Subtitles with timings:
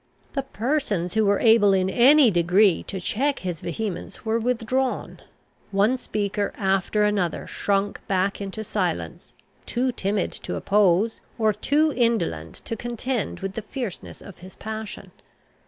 [0.33, 5.19] The persons who were able in any degree to check his vehemence were withdrawn.
[5.69, 9.35] One speaker after another shrunk back into silence,
[9.67, 15.11] too timid to oppose, or too indolent to contend with, the fierceness of his passion.